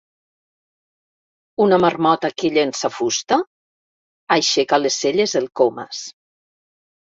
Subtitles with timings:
[1.65, 3.37] Una marmota que llença fusta?
[3.49, 6.03] —aixeca les celles el Comas.